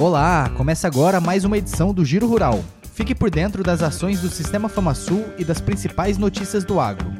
Olá, 0.00 0.48
começa 0.56 0.86
agora 0.86 1.20
mais 1.20 1.44
uma 1.44 1.58
edição 1.58 1.92
do 1.92 2.04
Giro 2.04 2.28
Rural. 2.28 2.62
Fique 2.94 3.16
por 3.16 3.30
dentro 3.30 3.64
das 3.64 3.82
ações 3.82 4.20
do 4.20 4.28
Sistema 4.28 4.68
FamaSul 4.68 5.24
e 5.36 5.44
das 5.44 5.60
principais 5.60 6.16
notícias 6.16 6.62
do 6.62 6.78
agro. 6.78 7.10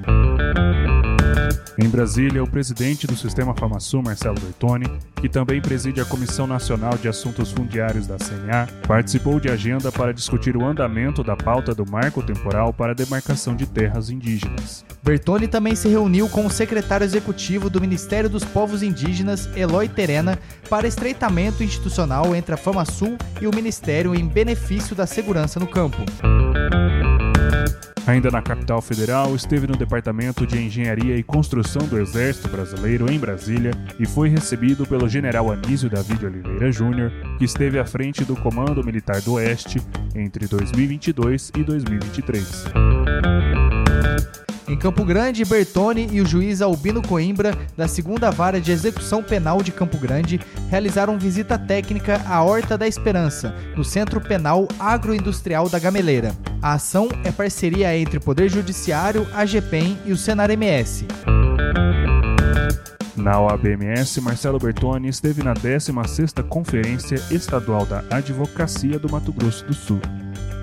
Em 1.80 1.88
Brasília, 1.88 2.42
o 2.42 2.50
presidente 2.50 3.06
do 3.06 3.14
Sistema 3.14 3.54
FamaSul, 3.54 4.02
Marcelo 4.02 4.34
Bertoni, 4.40 4.86
que 5.14 5.28
também 5.28 5.62
preside 5.62 6.00
a 6.00 6.04
Comissão 6.04 6.44
Nacional 6.44 6.98
de 6.98 7.06
Assuntos 7.06 7.52
Fundiários 7.52 8.04
da 8.04 8.16
CNA, 8.16 8.66
participou 8.84 9.38
de 9.38 9.48
agenda 9.48 9.92
para 9.92 10.12
discutir 10.12 10.56
o 10.56 10.64
andamento 10.66 11.22
da 11.22 11.36
pauta 11.36 11.72
do 11.72 11.88
marco 11.88 12.20
temporal 12.20 12.72
para 12.72 12.90
a 12.90 12.94
demarcação 12.96 13.54
de 13.54 13.64
terras 13.64 14.10
indígenas. 14.10 14.84
Bertoni 15.04 15.46
também 15.46 15.76
se 15.76 15.88
reuniu 15.88 16.28
com 16.28 16.44
o 16.46 16.50
secretário 16.50 17.04
executivo 17.04 17.70
do 17.70 17.80
Ministério 17.80 18.28
dos 18.28 18.44
Povos 18.44 18.82
Indígenas, 18.82 19.48
Eloy 19.54 19.88
Terena, 19.88 20.36
para 20.68 20.88
estreitamento 20.88 21.62
institucional 21.62 22.34
entre 22.34 22.54
a 22.54 22.58
FamaSul 22.58 23.16
e 23.40 23.46
o 23.46 23.54
Ministério 23.54 24.16
em 24.16 24.26
benefício 24.26 24.96
da 24.96 25.06
segurança 25.06 25.60
no 25.60 25.66
campo. 25.68 25.98
Ainda 28.08 28.30
na 28.30 28.40
capital 28.40 28.80
federal, 28.80 29.36
esteve 29.36 29.66
no 29.66 29.76
Departamento 29.76 30.46
de 30.46 30.58
Engenharia 30.58 31.14
e 31.14 31.22
Construção 31.22 31.86
do 31.86 32.00
Exército 32.00 32.48
Brasileiro 32.48 33.12
em 33.12 33.18
Brasília 33.18 33.70
e 34.00 34.06
foi 34.06 34.30
recebido 34.30 34.86
pelo 34.86 35.06
general 35.06 35.52
Anísio 35.52 35.90
David 35.90 36.24
Oliveira 36.24 36.72
Júnior, 36.72 37.12
que 37.36 37.44
esteve 37.44 37.78
à 37.78 37.84
frente 37.84 38.24
do 38.24 38.34
Comando 38.34 38.82
Militar 38.82 39.20
do 39.20 39.34
Oeste 39.34 39.82
entre 40.14 40.46
2022 40.46 41.52
e 41.54 41.62
2023. 41.62 42.64
Em 44.66 44.78
Campo 44.78 45.04
Grande, 45.04 45.44
Bertone 45.44 46.08
e 46.10 46.22
o 46.22 46.26
juiz 46.26 46.62
Albino 46.62 47.02
Coimbra, 47.02 47.54
da 47.76 47.86
segunda 47.86 48.30
vara 48.30 48.58
de 48.58 48.72
execução 48.72 49.22
penal 49.22 49.62
de 49.62 49.70
Campo 49.70 49.98
Grande, 49.98 50.40
realizaram 50.70 51.18
visita 51.18 51.58
técnica 51.58 52.22
à 52.26 52.42
Horta 52.42 52.78
da 52.78 52.88
Esperança, 52.88 53.54
no 53.76 53.84
Centro 53.84 54.18
Penal 54.18 54.66
Agroindustrial 54.78 55.68
da 55.68 55.78
Gameleira. 55.78 56.34
A 56.60 56.72
ação 56.72 57.08
é 57.22 57.30
parceria 57.30 57.96
entre 57.96 58.18
o 58.18 58.20
Poder 58.20 58.48
Judiciário, 58.48 59.26
a 59.32 59.44
GPEM 59.44 59.96
e 60.04 60.12
o 60.12 60.16
Senar 60.16 60.50
MS. 60.50 61.06
Na 63.16 63.40
OABMS, 63.40 64.20
Marcelo 64.20 64.58
Bertoni 64.58 65.08
esteve 65.08 65.42
na 65.42 65.54
16ª 65.54 66.42
Conferência 66.48 67.16
Estadual 67.30 67.86
da 67.86 68.02
Advocacia 68.10 68.98
do 68.98 69.10
Mato 69.10 69.32
Grosso 69.32 69.64
do 69.66 69.74
Sul. 69.74 70.00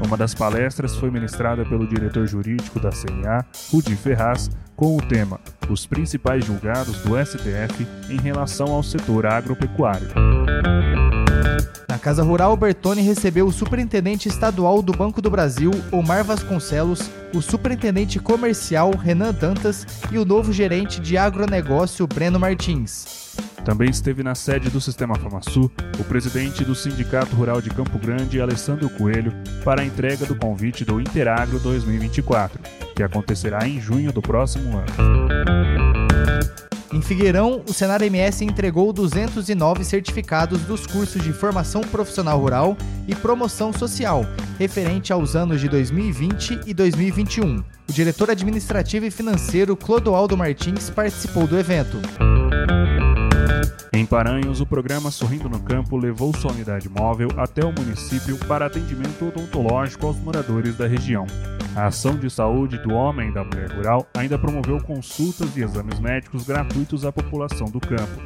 Uma 0.05 0.17
das 0.17 0.33
palestras 0.33 0.95
foi 0.95 1.09
ministrada 1.09 1.63
pelo 1.63 1.87
diretor 1.87 2.27
jurídico 2.27 2.79
da 2.79 2.89
CNA, 2.89 3.45
Rudi 3.71 3.95
Ferraz, 3.95 4.49
com 4.75 4.97
o 4.97 5.01
tema 5.01 5.39
Os 5.69 5.85
principais 5.85 6.43
julgados 6.43 6.97
do 7.03 7.15
STF 7.25 7.87
em 8.09 8.17
relação 8.17 8.67
ao 8.73 8.83
setor 8.83 9.25
agropecuário. 9.25 10.09
Na 11.95 11.99
Casa 11.99 12.23
Rural, 12.23 12.57
Bertone 12.57 13.01
recebeu 13.01 13.47
o 13.47 13.53
superintendente 13.53 14.27
estadual 14.27 14.81
do 14.81 14.91
Banco 14.91 15.21
do 15.21 15.29
Brasil, 15.29 15.71
Omar 15.93 16.25
Vasconcelos, 16.25 17.09
o 17.33 17.41
superintendente 17.41 18.19
comercial, 18.19 18.91
Renan 18.91 19.33
Dantas, 19.33 19.87
e 20.11 20.17
o 20.17 20.25
novo 20.25 20.51
gerente 20.51 20.99
de 20.99 21.17
agronegócio, 21.17 22.05
Breno 22.05 22.37
Martins. 22.37 23.33
Também 23.63 23.89
esteve 23.89 24.23
na 24.23 24.35
sede 24.35 24.69
do 24.69 24.81
Sistema 24.81 25.15
FamaSul 25.15 25.71
o 25.97 26.03
presidente 26.03 26.65
do 26.65 26.75
Sindicato 26.75 27.33
Rural 27.33 27.61
de 27.61 27.69
Campo 27.69 27.97
Grande, 27.97 28.41
Alessandro 28.41 28.89
Coelho, 28.89 29.31
para 29.63 29.81
a 29.81 29.85
entrega 29.85 30.25
do 30.25 30.35
convite 30.35 30.83
do 30.83 30.99
Interagro 30.99 31.59
2024, 31.59 32.59
que 32.93 33.03
acontecerá 33.03 33.65
em 33.65 33.79
junho 33.79 34.11
do 34.11 34.21
próximo 34.21 34.77
ano. 34.77 36.04
Em 36.95 37.01
Figueirão, 37.01 37.61
o 37.67 37.73
Senar 37.73 38.01
MS 38.01 38.45
entregou 38.45 38.93
209 38.93 39.83
certificados 39.83 40.61
dos 40.61 40.87
cursos 40.87 41.21
de 41.21 41.33
formação 41.33 41.81
profissional 41.81 42.39
rural 42.39 42.77
e 43.05 43.13
promoção 43.13 43.73
social, 43.73 44.25
referente 44.57 45.11
aos 45.11 45.35
anos 45.35 45.59
de 45.59 45.67
2020 45.67 46.61
e 46.65 46.73
2021. 46.73 47.61
O 47.89 47.91
diretor 47.91 48.31
administrativo 48.31 49.05
e 49.05 49.11
financeiro 49.11 49.75
Clodoaldo 49.75 50.37
Martins 50.37 50.89
participou 50.89 51.45
do 51.45 51.59
evento. 51.59 51.99
Em 54.05 54.07
Paranhos, 54.07 54.61
o 54.61 54.67
programa 54.67 55.09
Sorrindo 55.09 55.49
no 55.49 55.59
Campo 55.59 55.97
levou 55.97 56.31
sua 56.37 56.51
unidade 56.51 56.87
móvel 56.87 57.27
até 57.37 57.65
o 57.65 57.73
município 57.73 58.37
para 58.45 58.67
atendimento 58.67 59.27
odontológico 59.27 60.05
aos 60.05 60.15
moradores 60.17 60.77
da 60.77 60.85
região. 60.85 61.25
A 61.75 61.87
ação 61.87 62.15
de 62.15 62.29
saúde 62.29 62.77
do 62.77 62.93
homem 62.93 63.29
e 63.29 63.33
da 63.33 63.43
mulher 63.43 63.71
rural 63.71 64.05
ainda 64.13 64.37
promoveu 64.37 64.79
consultas 64.79 65.57
e 65.57 65.61
exames 65.61 65.99
médicos 65.99 66.43
gratuitos 66.43 67.03
à 67.03 67.11
população 67.11 67.65
do 67.65 67.79
campo. 67.79 68.21